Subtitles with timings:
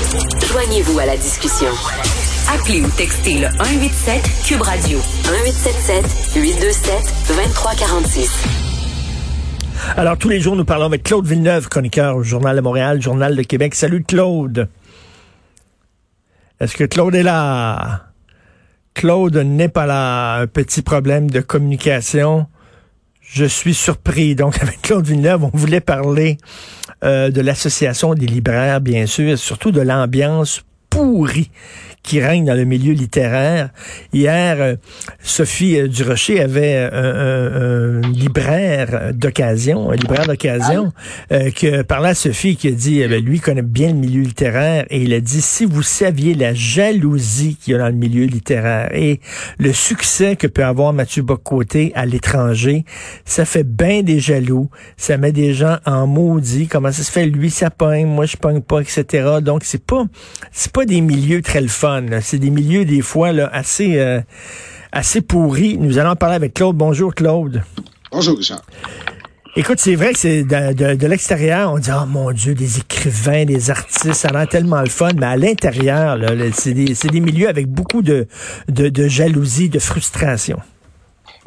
[0.00, 1.68] Joignez-vous à la discussion.
[2.54, 6.94] Appelez ou textez le 187 Cube Radio 1877 827
[7.28, 8.30] 2346.
[9.96, 13.36] Alors, tous les jours, nous parlons avec Claude Villeneuve, chroniqueur au Journal de Montréal, Journal
[13.36, 13.74] de Québec.
[13.74, 14.68] Salut, Claude.
[16.60, 18.06] Est-ce que Claude est là?
[18.94, 20.36] Claude n'est pas là.
[20.36, 22.46] Un petit problème de communication.
[23.20, 24.34] Je suis surpris.
[24.34, 26.38] Donc, avec Claude Villeneuve, on voulait parler
[27.04, 31.50] euh, de l'Association des libraires, bien sûr, et surtout de l'ambiance pourrie
[32.02, 33.70] qui règne dans le milieu littéraire.
[34.12, 34.76] Hier, euh,
[35.22, 40.92] Sophie euh, Durocher avait euh, un, libraire d'occasion, un libraire d'occasion,
[41.30, 41.50] ah.
[41.50, 45.02] que parlait à Sophie qui a dit, ben, lui connaît bien le milieu littéraire et
[45.02, 48.90] il a dit, si vous saviez la jalousie qu'il y a dans le milieu littéraire
[48.94, 49.20] et
[49.58, 52.84] le succès que peut avoir Mathieu Bocoté à l'étranger,
[53.24, 57.26] ça fait bien des jaloux, ça met des gens en maudit, comment ça se fait,
[57.26, 59.38] lui ça pogne, moi je pogne pas, etc.
[59.42, 60.04] Donc c'est pas,
[60.50, 61.89] c'est pas des milieux très le fun
[62.20, 64.20] c'est des milieux, des fois, là, assez, euh,
[64.92, 65.78] assez pourris.
[65.78, 66.76] Nous allons parler avec Claude.
[66.76, 67.62] Bonjour, Claude.
[68.12, 68.62] Bonjour, Richard.
[69.56, 73.70] Écoute, c'est vrai que c'est de, l'extérieur, on dit oh mon Dieu, des écrivains, des
[73.70, 76.18] artistes, ça rend tellement le fun, mais à l'intérieur,
[76.54, 78.28] c'est des, des, milieux avec beaucoup de,
[78.68, 80.60] de, jalousie, de frustration.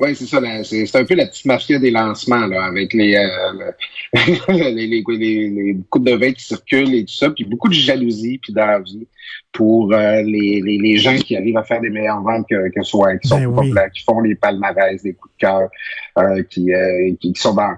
[0.03, 0.41] Oui, c'est ça.
[0.63, 3.71] C'est un peu la petite mafia des lancements, là, avec les, euh,
[4.49, 8.37] les, les, les, coupes de vin qui circulent et tout ça, puis beaucoup de jalousie
[8.43, 9.07] puis d'envie
[9.53, 12.83] pour euh, les, les, les, gens qui arrivent à faire des meilleures ventes que, que
[12.83, 15.69] soi, qui sont ben populaires, qui font les palmarès, des coups de cœur,
[16.17, 17.73] euh, qui, euh, qui, sont dans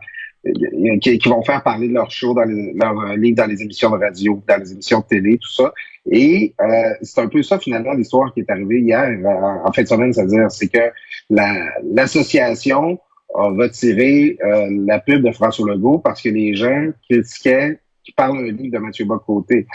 [1.00, 3.92] qui, qui, vont faire parler de leur show dans les, leur livre dans les émissions
[3.92, 5.72] de radio, dans les émissions de télé, tout ça.
[6.10, 9.88] Et euh, c'est un peu ça finalement l'histoire qui est arrivée hier en, fin de
[9.88, 10.92] semaine, c'est-à-dire c'est que
[11.30, 13.00] l'association
[13.34, 14.38] a retiré
[14.86, 18.78] la pub de François Legault parce que les gens critiquaient qui parlent d'un livre de
[18.78, 19.66] Mathieu Bocoté.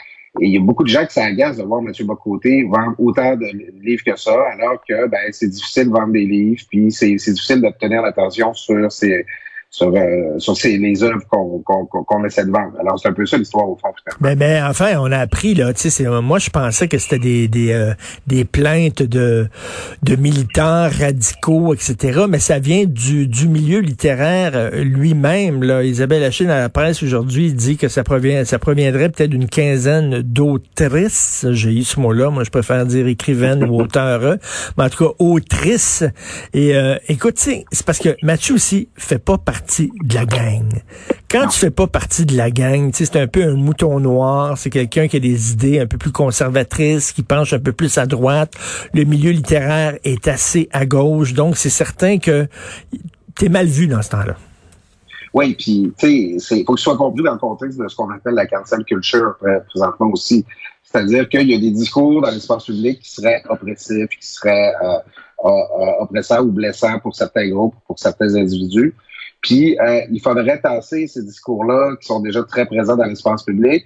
[0.41, 1.93] Et il y a beaucoup de gens qui s'agacent de voir M.
[2.07, 3.47] Bocoté vendre autant de
[3.83, 7.61] livres que ça, alors que ben, c'est difficile de vendre des livres, puis c'est difficile
[7.61, 9.27] d'obtenir l'attention sur ces
[9.71, 12.73] sur, euh, sur ces, les œuvres qu'on qu'on essaie de vendre.
[12.81, 13.89] Alors, c'est un peu ça l'histoire au fond.
[14.21, 17.47] Mais, mais enfin, on a appris, là, tu sais, moi, je pensais que c'était des,
[17.47, 17.95] des, euh,
[18.27, 19.49] des plaintes de,
[20.03, 25.63] de militants radicaux, etc., mais ça vient du, du milieu littéraire euh, lui-même.
[25.63, 25.85] Là.
[25.85, 30.23] Isabelle Haché, dans la presse aujourd'hui, dit que ça, provient, ça proviendrait peut-être d'une quinzaine
[30.23, 31.47] d'autrices.
[31.51, 32.31] J'ai eu ce mot-là.
[32.31, 34.37] Moi, je préfère dire écrivaine ou auteur.
[34.77, 36.03] Mais en tout cas, autrice.
[36.55, 40.69] Et euh, écoute, c'est parce que Mathieu aussi fait pas partie de la gang.
[41.31, 44.71] Quand tu fais pas partie de la gang, c'est un peu un mouton noir, c'est
[44.71, 48.07] quelqu'un qui a des idées un peu plus conservatrices, qui penche un peu plus à
[48.07, 48.55] droite.
[48.95, 52.47] Le milieu littéraire est assez à gauche, donc c'est certain que
[53.37, 54.37] tu es mal vu dans ce temps-là.
[55.33, 57.95] Oui, puis tu sais, il faut que ce soit compris dans le contexte de ce
[57.95, 60.45] qu'on appelle la cancel culture euh, présentement aussi.
[60.83, 64.99] C'est-à-dire qu'il y a des discours dans l'espace public qui seraient oppressifs, qui seraient euh,
[65.45, 68.95] euh, oppressants ou blessants pour certains groupes, pour certains individus.
[69.43, 73.85] Puis euh, il faudrait tasser ces discours-là qui sont déjà très présents dans l'espace public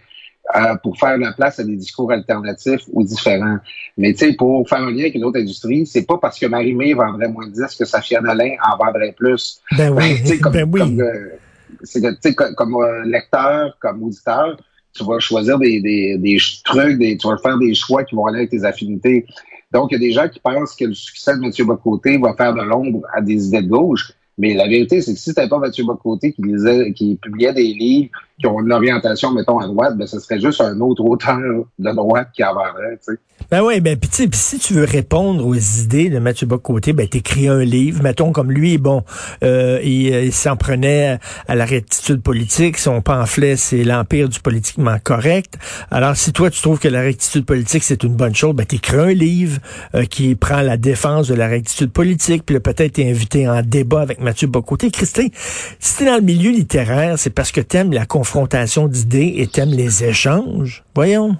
[0.56, 3.58] euh, pour faire la place à des discours alternatifs ou différents.
[3.96, 6.46] Mais tu sais, pour faire un lien avec une autre industrie, c'est pas parce que
[6.46, 9.62] Marie-Mé vendrait moins de disques que Safia Nolin en vendrait plus.
[9.76, 10.80] Ben oui, ben, comme, ben oui.
[10.80, 14.58] Comme, euh, comme euh, lecteur, comme auditeur,
[14.92, 18.26] tu vas choisir des, des, des trucs, des, tu vas faire des choix qui vont
[18.26, 19.26] aller avec tes affinités.
[19.72, 21.66] Donc, il y a des gens qui pensent que le succès de M.
[21.66, 24.12] Bocoté va faire de l'ombre à des idées de gauche.
[24.36, 27.72] Mais la vérité, c'est que si c'était pas Mathieu Bocoté qui lisait, qui publiait des
[27.72, 31.38] livres qui ont une orientation, mettons, à droite, ben ce serait juste un autre auteur
[31.78, 33.18] de droite qui en vendrait, tu sais.
[33.50, 37.46] Ben oui, ben puis si tu veux répondre aux idées de Mathieu Bocoté, ben t'écris
[37.46, 39.02] un livre, mettons comme lui, bon,
[39.42, 45.58] euh, il, s'en prenait à la rectitude politique, son pamphlet c'est l'empire du politiquement correct.
[45.90, 48.96] Alors si toi tu trouves que la rectitude politique c'est une bonne chose, ben t'écris
[48.96, 49.60] un livre
[49.94, 54.00] euh, qui prend la défense de la rectitude politique, puis peut-être t'es invité en débat
[54.00, 54.90] avec Mathieu Bocoté.
[54.90, 55.30] Christine,
[55.78, 59.74] si t'es dans le milieu littéraire, c'est parce que t'aimes la confrontation d'idées et t'aimes
[59.74, 60.82] les échanges.
[60.94, 61.36] Voyons.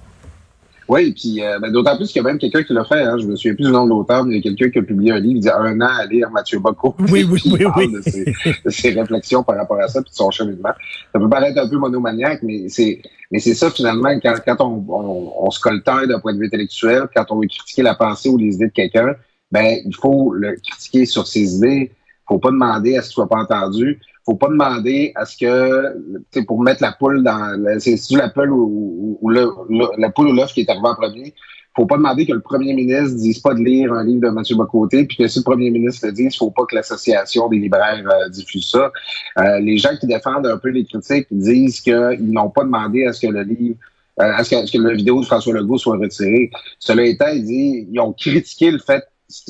[0.86, 3.00] Oui, puis euh, ben, d'autant plus qu'il y a même quelqu'un qui l'a fait.
[3.00, 4.78] Hein, je me souviens plus du nom de l'auteur, mais il y a quelqu'un qui
[4.80, 6.94] a publié un livre, il dit un an à lire Mathieu Bocco.
[6.98, 7.90] Oui, oui, oui, oui.
[7.90, 10.74] De ses, de ses, réflexions par rapport à ça, puis de son cheminement.
[11.10, 14.84] Ça peut paraître un peu monomaniaque, mais c'est mais c'est ça finalement quand, quand on,
[14.86, 18.28] on, on se coltaille d'un point de vue intellectuel, quand on veut critiquer la pensée
[18.28, 19.14] ou les idées de quelqu'un,
[19.50, 21.92] ben il faut le critiquer sur ses idées.
[22.28, 26.40] Faut pas demander à ce qu'il soit pas entendu faut pas demander à ce que,
[26.42, 29.50] pour mettre la poule dans, c'est la poule ou, ou, le,
[29.98, 31.34] la poule ou l'œuf qui est arrivé en premier?
[31.76, 34.56] Faut pas demander que le premier ministre dise pas de lire un livre de M.
[34.56, 38.08] Bocoté, puis que si le premier ministre le dit, faut pas que l'association des libraires
[38.08, 38.92] euh, diffuse ça.
[39.40, 43.12] Euh, les gens qui défendent un peu les critiques disent qu'ils n'ont pas demandé à
[43.12, 43.76] ce que le livre
[44.16, 46.48] à ce que, que la vidéo de François Legault soit retirée.
[46.78, 49.02] Cela étant, il dit, ils ont critiqué le fait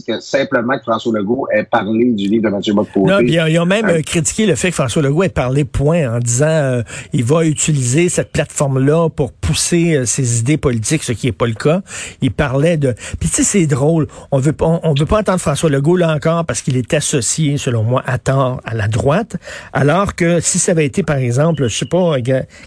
[0.06, 3.00] que simplement que François Legault ait parlé du livre de Mathieu Bocoté.
[3.00, 4.03] Non, puis ils ont même hein?
[4.03, 6.82] critiqué le fait que François Legault ait parlé point en disant euh,
[7.12, 11.47] il va utiliser cette plateforme-là pour pousser euh, ses idées politiques, ce qui est pas
[11.47, 11.82] le cas.
[12.21, 12.94] Il parlait de...
[13.19, 14.06] Puis tu sais, c'est drôle.
[14.31, 17.59] On veut pas, on, veut pas entendre François Legault là encore parce qu'il est associé,
[17.59, 19.37] selon moi, à tort à la droite.
[19.73, 22.15] Alors que si ça avait été, par exemple, je sais pas,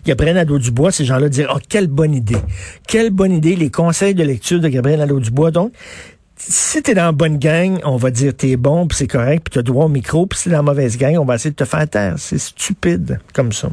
[0.06, 2.38] Gabriel Nadeau-Dubois, ces gens-là diraient, oh, quelle bonne idée.
[2.86, 5.52] Quelle bonne idée, les conseils de lecture de Gabriel Nadeau-Dubois.
[5.52, 5.72] Donc,
[6.38, 9.54] si t'es dans la bonne gang, on va dire t'es bon, puis c'est correct, puis
[9.56, 11.56] t'as droit au micro, puis si t'es dans la mauvaise gang, on va essayer de
[11.56, 12.16] te faire taire.
[12.18, 13.70] C'est stupide comme ça.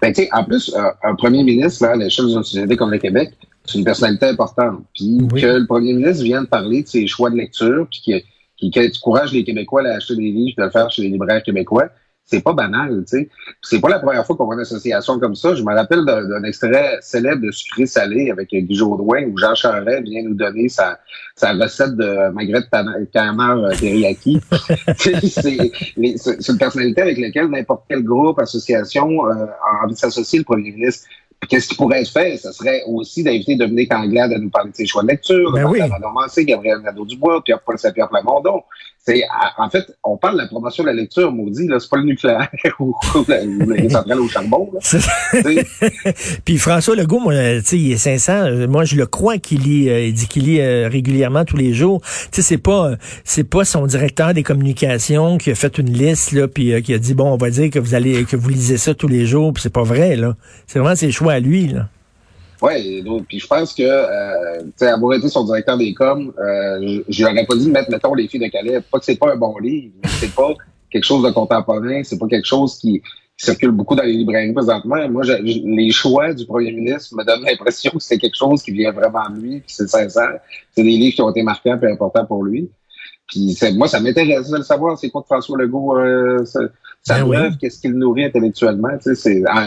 [0.00, 3.32] Ben, en plus, euh, un premier ministre, là, à l'échelle d'une société comme le Québec,
[3.66, 4.82] c'est une personnalité importante.
[4.94, 8.22] Puis que le premier ministre vienne parler de ses choix de lecture, puis
[8.58, 11.42] qu'il qu encourage les Québécois à acheter des livres, de le faire chez les libraires
[11.42, 11.88] québécois,
[12.30, 13.28] c'est pas banal, tu sais.
[13.60, 15.54] C'est pas la première fois qu'on voit une association comme ça.
[15.54, 20.04] Je me rappelle d'un extrait célèbre de Sucré Salé avec Guy Jodoin où Jean Charest
[20.04, 21.00] vient nous donner sa,
[21.34, 24.40] sa recette de magret de calamar euh, teriyaki.
[24.96, 30.44] c'est une personnalité avec laquelle n'importe quel groupe, association euh, a envie de s'associer le
[30.44, 31.08] premier ministre.
[31.48, 32.36] Qu'est-ce qui pourrait être fait?
[32.36, 35.62] Ce serait aussi d'inviter Dominique Anglade à nous parler de ses choix de lecture, ben
[35.62, 36.44] de oui.
[36.44, 38.62] Gabriel Nadeau-Dubois, Pierre-Paul Saint-Pierre Plamondon.
[39.02, 39.22] C'est,
[39.56, 42.04] en fait, on parle de la promotion de la lecture, maudit, là, c'est pas le
[42.04, 42.50] nucléaire
[42.80, 42.94] ou,
[43.26, 45.00] les centrales au charbon, là.
[46.44, 48.52] Puis François Legault, moi, il est sincère.
[48.68, 51.72] Moi, je le crois qu'il lit, euh, il dit qu'il lit euh, régulièrement tous les
[51.72, 52.02] jours.
[52.02, 52.92] Tu sais, c'est pas,
[53.24, 56.92] c'est pas son directeur des communications qui a fait une liste, là, puis euh, qui
[56.92, 59.24] a dit, bon, on va dire que vous allez, que vous lisez ça tous les
[59.24, 60.36] jours, puis c'est pas vrai, là.
[60.66, 61.88] C'est vraiment ses choix à lui, là.
[62.62, 67.46] Oui, puis je pense que, euh, avoir été son directeur des coms, euh, je, n'aurais
[67.46, 68.80] pas dit de mettre, mettons, les filles de Calais.
[68.80, 70.52] Pas que c'est pas un bon livre, c'est pas
[70.90, 73.02] quelque chose de contemporain, c'est pas quelque chose qui,
[73.40, 75.08] circule beaucoup dans les librairies présentement.
[75.08, 78.92] Moi, les choix du premier ministre me donnent l'impression que c'est quelque chose qui vient
[78.92, 80.40] vraiment de lui, puis c'est sincère.
[80.72, 82.70] C'est des livres qui ont été marquants et importants pour lui.
[83.26, 86.44] Puis moi, ça m'intéresse de le savoir, c'est quoi que François Legault, euh,
[87.02, 88.88] sa ben qu'est-ce qu'il nourrit intellectuellement.
[88.92, 88.98] Ah,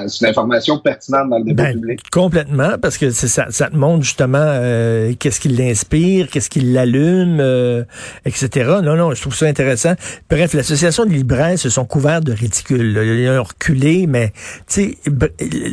[0.07, 1.99] c'est une information pertinente dans le débat ben, public.
[2.11, 7.39] Complètement, parce que ça, ça te montre justement euh, qu'est-ce qui l'inspire, qu'est-ce qui l'allume,
[7.39, 7.83] euh,
[8.25, 8.75] etc.
[8.83, 9.93] Non, non, je trouve ça intéressant.
[10.29, 12.99] Bref, l'association de libraires se sont couverts de ridicule.
[13.03, 14.31] Ils ont reculé, mais
[14.67, 14.97] tu sais,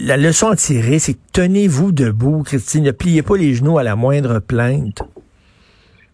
[0.07, 2.85] la leçon à tirer, c'est tenez-vous debout, Christine.
[2.85, 5.03] Ne pliez pas les genoux à la moindre plainte.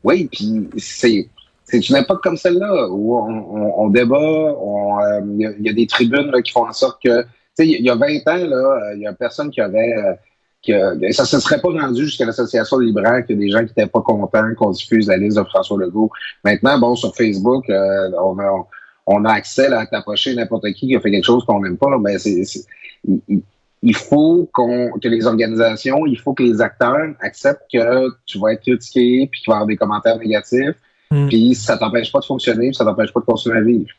[0.02, 1.28] Oui, puis c'est
[1.66, 6.30] c'est une époque comme celle-là où on, on, débat, euh, il y, a des tribunes
[6.30, 9.02] là, qui font en sorte que, tu sais, il y a 20 ans, là, il
[9.02, 10.14] y a personne qui avait, euh,
[10.64, 13.64] que, ça se serait pas rendu jusqu'à l'association des libraires qu'il y a des gens
[13.64, 16.10] qui étaient pas contents qu'on diffuse la liste de François Legault.
[16.44, 18.66] Maintenant, bon, sur Facebook, euh, on a
[19.08, 21.96] on a accès à t'approcher n'importe qui qui a fait quelque chose qu'on n'aime pas,
[21.98, 22.42] mais c'est,
[23.82, 28.54] il, faut qu'on, que les organisations, il faut que les acteurs acceptent que tu vas
[28.54, 30.74] être critiqué puis qu'il va y avoir des commentaires négatifs
[31.10, 31.28] Hmm.
[31.28, 33.90] Puis ça t'empêche pas de fonctionner, ça t'empêche pas de continuer à vivre.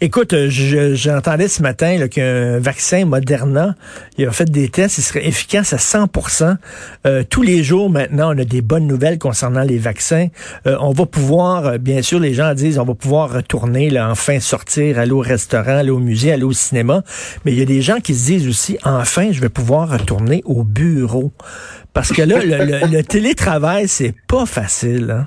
[0.00, 0.48] Écoute, euh,
[0.94, 3.74] j'entendais ce matin qu'un vaccin Moderna,
[4.16, 6.56] il a fait des tests, il serait efficace à 100%
[7.04, 10.28] euh, Tous les jours maintenant, on a des bonnes nouvelles concernant les vaccins.
[10.66, 14.38] Euh, on va pouvoir, bien sûr, les gens disent, on va pouvoir retourner, là, enfin
[14.38, 17.02] sortir, aller au restaurant, aller au musée, aller au cinéma.
[17.44, 20.42] Mais il y a des gens qui se disent aussi, enfin, je vais pouvoir retourner
[20.44, 21.32] au bureau.
[21.92, 25.10] Parce que là, le, le télétravail, c'est pas facile.
[25.10, 25.26] Hein?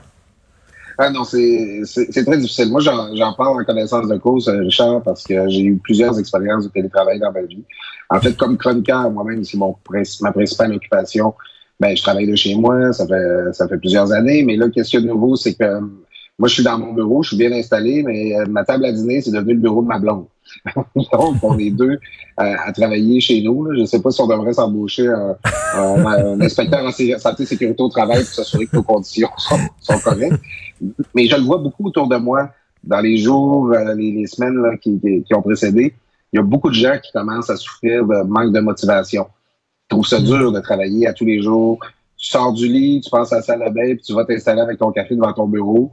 [1.02, 2.70] Ah non, c'est très difficile.
[2.70, 6.66] Moi, j'en parle en connaissance de cause, euh, Richard, parce que j'ai eu plusieurs expériences
[6.66, 7.64] de télétravail dans ma vie.
[8.10, 9.74] En fait, comme chroniqueur, moi-même, c'est mon
[10.20, 11.34] ma principale occupation.
[11.80, 14.90] Ben, je travaille de chez moi, ça fait ça fait plusieurs années, mais là, qu'est-ce
[14.90, 15.80] qu'il y a de nouveau, c'est que
[16.40, 18.94] moi, je suis dans mon bureau, je suis bien installé, mais euh, ma table à
[18.94, 20.26] dîner, c'est devenu le bureau de ma blonde.
[20.96, 23.68] Donc, on est deux euh, à travailler chez nous.
[23.74, 27.90] Je ne sais pas si on devrait s'embaucher un, inspecteur en santé et sécurité au
[27.90, 30.40] travail pour s'assurer que nos conditions sont, correctes.
[31.14, 32.50] Mais je le vois beaucoup autour de moi
[32.86, 34.98] dans les jours, euh, les, semaines là, qui,
[35.34, 35.94] ont précédé.
[36.32, 39.28] Il y a beaucoup de gens qui commencent à souffrir de manque de motivation.
[39.28, 41.80] Ils trouvent ça dur de travailler à tous les jours.
[42.16, 44.62] Tu sors du lit, tu penses à la salle de bain, puis tu vas t'installer
[44.62, 45.92] avec ton café devant ton bureau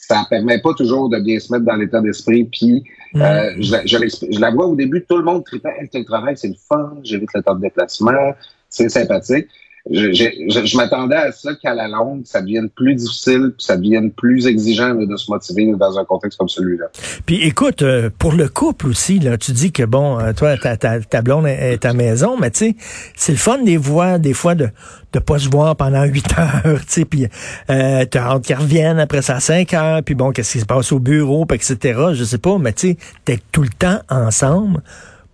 [0.00, 2.44] ça permet pas toujours de bien se mettre dans l'état d'esprit.
[2.44, 3.22] Puis mm.
[3.22, 6.54] euh, je, je, la vois au début, tout le monde tripait, le travail, c'est le
[6.68, 8.34] fun, j'évite le temps de déplacement,
[8.68, 9.48] c'est sympathique
[9.90, 13.76] je, je, je, m'attendais à ça qu'à la longue, ça devienne plus difficile, puis ça
[13.76, 16.86] devienne plus exigeant de se motiver dans un contexte comme celui-là.
[17.24, 20.76] Puis écoute, euh, pour le couple aussi, là, tu dis que bon, euh, toi, ta,
[20.76, 22.76] ta, ta blonde est à maison, mais tu sais,
[23.16, 24.68] c'est le fun des voix, des fois de
[25.12, 27.26] de pas se voir pendant huit heures, tu sais, puis
[27.70, 30.66] euh, t'as hâte qu'ils reviennent après ça à cinq heures, puis bon, qu'est-ce qui se
[30.66, 32.00] passe au bureau, puis etc.
[32.12, 34.82] Je sais pas, mais tu sais, t'es tout le temps ensemble.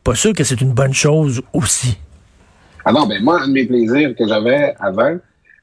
[0.04, 1.98] Pas sûr que c'est une bonne chose aussi.
[2.88, 5.16] Ah non, ben moi, un de mes plaisirs que j'avais avant,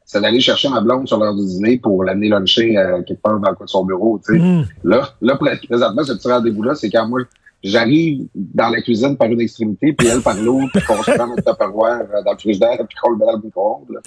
[0.03, 3.39] c'est d'aller chercher ma blonde sur l'heure du dîner pour l'amener luncher euh, quelque part
[3.39, 4.19] dans le coin de son bureau.
[4.27, 4.39] Tu sais.
[4.39, 4.65] Mm.
[4.83, 7.21] Là, là, présentement, ce petit rendez-vous-là, c'est quand moi,
[7.63, 11.27] j'arrive dans la cuisine par une extrémité, puis elle par l'autre, puis qu'on se prend
[11.27, 14.01] notre tupperware euh, dans le frigidaire, puis qu'on le met dans le micro-ondes.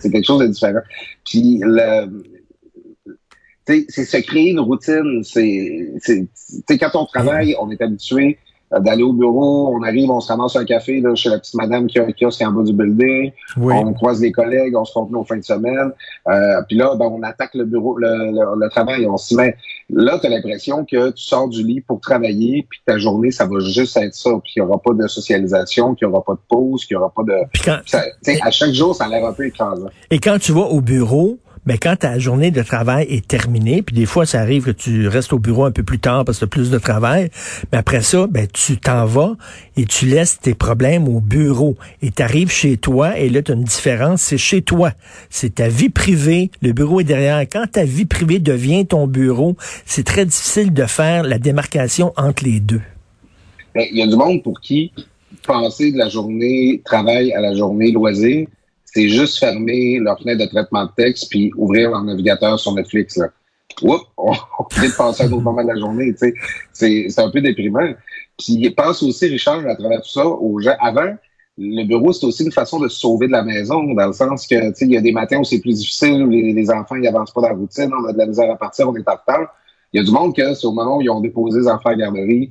[0.00, 0.80] C'est- quelque chose de différent.
[1.24, 2.06] Puis le
[3.66, 5.22] tu sais, c'est se créer une routine.
[5.22, 8.38] C'est, c'est, tu sais, quand on travaille, on est habitué
[8.70, 11.86] d'aller au bureau, on arrive, on se ramasse un café là, chez la petite madame
[11.86, 13.74] qui a un kiosque en bas du building, Oui.
[13.76, 15.90] on croise les collègues, on se compte nos fins de semaine,
[16.28, 19.56] euh, puis là, ben, on attaque le bureau, le, le, le travail, on s'y met.
[19.90, 23.46] Là, tu as l'impression que tu sors du lit pour travailler, puis ta journée, ça
[23.46, 26.34] va juste être ça, puis il n'y aura pas de socialisation, qu'il n'y aura pas
[26.34, 27.34] de pause, qu'il n'y aura pas de...
[27.52, 29.88] Puis quand, Ça, tu sais, à chaque jour, ça a l'air un peu écrasant.
[30.10, 33.94] Et quand tu vas au bureau, ben quand ta journée de travail est terminée, puis
[33.94, 36.40] des fois ça arrive que tu restes au bureau un peu plus tard parce que
[36.40, 37.28] tu as plus de travail,
[37.70, 39.36] mais après ça, ben tu t'en vas
[39.76, 43.52] et tu laisses tes problèmes au bureau et tu arrives chez toi et là tu
[43.52, 44.92] as une différence, c'est chez toi.
[45.28, 47.40] C'est ta vie privée, le bureau est derrière.
[47.40, 52.44] Quand ta vie privée devient ton bureau, c'est très difficile de faire la démarcation entre
[52.44, 52.80] les deux.
[53.74, 54.90] Ben, Il y a du monde pour qui
[55.46, 58.46] passer de la journée travail à la journée loisir,
[58.92, 63.16] c'est juste fermer leur fenêtre de traitement de texte puis ouvrir leur navigateur sur Netflix.
[63.16, 63.28] Là.
[63.82, 66.12] Oups, on, on vient de passer un autre moment de la journée.
[66.12, 66.34] tu
[66.72, 67.08] sais.
[67.08, 67.92] C'est, un peu déprimant.
[68.38, 70.76] Puis pense aussi, Richard, à travers tout ça, aux gens.
[70.80, 71.14] Avant,
[71.58, 74.46] le bureau, c'est aussi une façon de se sauver de la maison, dans le sens
[74.46, 76.94] que tu sais, il y a des matins où c'est plus difficile, où les, enfants
[76.94, 79.08] ils avancent pas dans la routine, on a de la misère à partir, on est
[79.08, 79.54] en retard.
[79.92, 81.88] Il y a du monde que c'est au moment où ils ont déposé les enfants
[81.88, 82.50] à la garderie,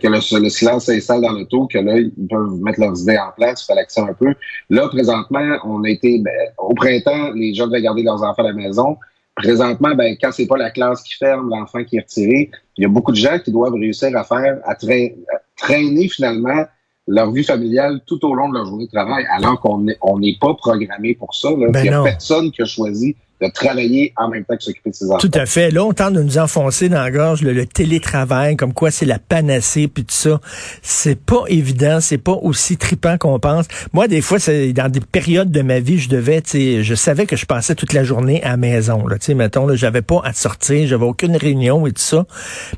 [0.00, 3.32] que le, le silence s'installe dans l'auto, que là, ils peuvent mettre leurs idées en
[3.36, 4.34] place, faire l'accès un peu.
[4.70, 8.48] Là, présentement, on a été, ben, au printemps, les gens devaient garder leurs enfants à
[8.48, 8.96] la maison.
[9.36, 12.84] Présentement, ben, quand c'est pas la classe qui ferme, l'enfant qui est retiré, il y
[12.84, 16.64] a beaucoup de gens qui doivent réussir à faire, à, tra- à traîner finalement
[17.06, 20.18] leur vie familiale tout au long de leur journée de travail, alors qu'on n'est on
[20.40, 21.50] pas programmé pour ça.
[21.50, 21.68] Là.
[21.70, 22.04] Ben il y a non.
[22.04, 25.18] personne qui a choisi de travailler en même temps que s'occuper de ses enfants.
[25.18, 25.70] Tout à fait.
[25.70, 29.18] Là, on tente de nous enfoncer dans la gorge le, télétravail, comme quoi c'est la
[29.18, 30.40] panacée, puis tout ça.
[30.82, 33.66] C'est pas évident, c'est pas aussi tripant qu'on pense.
[33.92, 37.36] Moi, des fois, c'est dans des périodes de ma vie, je devais, je savais que
[37.36, 39.06] je passais toute la journée à la maison.
[39.06, 42.26] Là, tu sais, mettons, là, j'avais pas à sortir, j'avais aucune réunion et tout ça.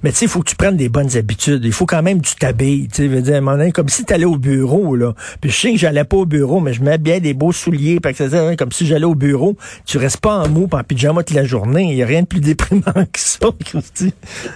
[0.03, 1.65] Mais tu sais, il faut que tu prennes des bonnes habitudes.
[1.65, 2.89] Il faut quand même que tu t'habilles.
[2.89, 5.15] Tu veux dire, donné, comme si tu allais au bureau, là.
[5.41, 8.15] Puis je sais que j'allais pas au bureau, mais je m'habillais des beaux souliers, puis
[8.15, 9.57] que ça, comme si j'allais au bureau.
[9.87, 11.91] Tu restes pas en mou, puis en pyjama toute la journée.
[11.91, 14.13] Il y a rien de plus déprimant que ça, Christy.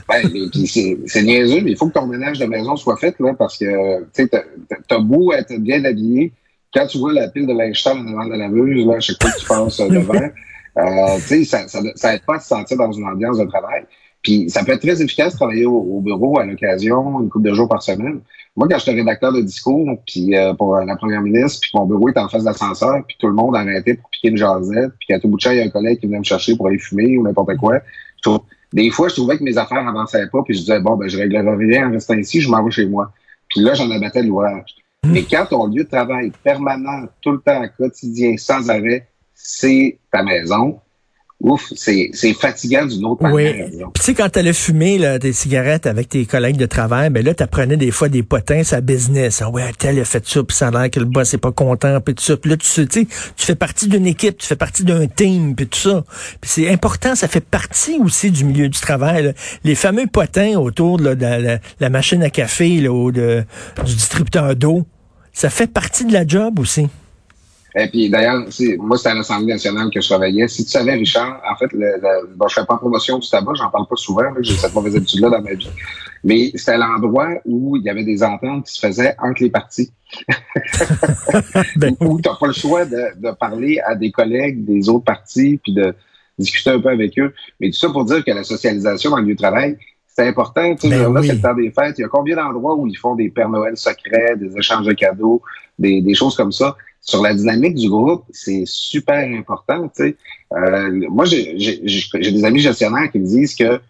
[0.09, 3.35] Ben, et c'est, niaiseux, mais il faut que ton ménage de maison soit fait, là,
[3.35, 4.29] parce que, tu sais,
[4.89, 6.33] t'as, beau être bien habillé,
[6.75, 9.31] quand tu vois la pile de linge sale devant la laveuse, là, à chaque fois
[9.31, 10.15] que tu passes euh, devant,
[10.79, 13.45] euh, tu sais, ça, ça, ça aide pas à se sentir dans une ambiance de
[13.45, 13.85] travail.
[14.23, 17.49] Puis ça peut être très efficace de travailler au, au bureau à l'occasion, une couple
[17.49, 18.21] de jours par semaine.
[18.57, 22.09] Moi, quand j'étais rédacteur de discours, puis euh, pour la première ministre, puis mon bureau
[22.11, 25.19] était en face d'ascenseur, puis tout le monde arrêtait pour piquer une jasette, puis qu'à
[25.19, 26.79] tout bout de champ, il y a un collègue qui venait me chercher pour aller
[26.79, 27.81] fumer ou n'importe quoi.
[28.19, 30.97] Je trouve- des fois, je trouvais que mes affaires avançaient pas, puis je disais, bon,
[30.97, 33.11] ben, je réglerai rien en restant ici, je m'en vais chez moi.
[33.49, 34.77] Puis là, j'en abattais l'ouvrage.
[35.05, 40.23] Mais quand ton lieu de travail permanent, tout le temps, quotidien, sans arrêt, c'est ta
[40.23, 40.79] maison,
[41.43, 43.45] ouf, c'est fatigant d'une autre Oui.
[43.45, 43.69] manière.
[43.69, 47.25] Puis tu sais, quand t'allais fumer là, des cigarettes avec tes collègues de travail, ben
[47.25, 49.43] là, t'apprenais des fois des potins sa business.
[49.43, 51.53] Ah ouais, tel a fait ça, puis ça a l'air que le boss est pas
[51.53, 52.37] content, puis tout ça.
[52.37, 53.07] Puis là, tu sais, tu sais,
[53.37, 56.05] tu fais partie d'une équipe, tu fais partie d'un team, puis tout ça.
[56.41, 59.23] Puis c'est important, ça fait partie aussi du milieu du travail.
[59.25, 59.33] là.
[59.65, 63.45] Les fameux potins autour là, de la, la- la machine à café là, ou de,
[63.85, 64.87] du distributeur d'eau,
[65.33, 66.87] ça fait partie de la job aussi.
[67.75, 68.45] Et puis d'ailleurs,
[68.79, 70.47] moi, c'était à l'Assemblée nationale que je travaillais.
[70.49, 73.55] Si tu savais, Richard, en fait, le, le, bon, je fais pas promotion du tabac,
[73.55, 75.71] j'en parle pas souvent, j'ai cette mauvaise habitude-là dans ma vie.
[76.25, 79.91] Mais c'était l'endroit où il y avait des ententes qui se faisaient entre les partis.
[81.77, 85.05] Ben, où tu n'as pas le choix de, de parler à des collègues des autres
[85.05, 85.95] partis puis de
[86.39, 87.33] discuter un peu avec eux.
[87.61, 90.75] Mais tout ça pour dire que la socialisation dans le lieu de travail, c'est important.
[90.75, 91.27] Tu sais, Ben là, oui.
[91.27, 91.99] c'est le temps des fêtes.
[91.99, 94.93] Il y a combien d'endroits où ils font des Pères Noël secrets, des échanges de
[94.93, 95.41] cadeaux,
[95.79, 96.77] des, des choses comme ça?
[97.05, 99.89] Sur la dynamique du groupe, c'est super important.
[99.89, 100.17] Tu sais.
[100.53, 103.81] Euh, moi, j'ai des amis gestionnaires qui me disent que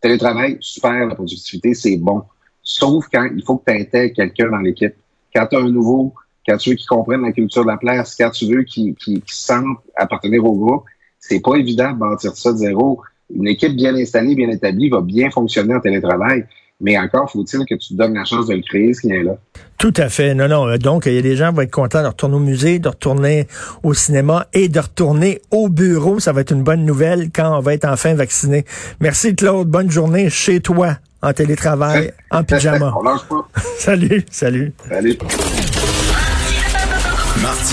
[0.00, 2.22] télétravail, super, la productivité, c'est bon.
[2.62, 4.94] Sauf quand il faut que tu intègres quelqu'un dans l'équipe.
[5.34, 6.14] Quand tu as un nouveau,
[6.46, 9.20] quand tu veux qu'il comprenne la culture de la place, quand tu veux qu'il qu'il
[9.26, 10.84] sente appartenir au groupe,
[11.18, 13.00] c'est pas évident de bâtir ça de zéro.
[13.34, 16.46] Une équipe bien installée, bien établie va bien fonctionner en télétravail,
[16.80, 19.36] mais encore faut-il que tu te donnes la chance de le créer, ce lien-là.
[19.78, 20.34] Tout à fait.
[20.34, 20.68] Non, non.
[20.68, 22.78] euh, Donc, il y a des gens qui vont être contents de retourner au musée,
[22.78, 23.46] de retourner
[23.82, 26.20] au cinéma et de retourner au bureau.
[26.20, 28.64] Ça va être une bonne nouvelle quand on va être enfin vacciné.
[29.00, 29.68] Merci, Claude.
[29.68, 32.92] Bonne journée chez toi, en télétravail, en pyjama.
[32.98, 33.48] On lâche pas.
[33.78, 34.72] salut, salut.
[34.90, 35.16] Allez.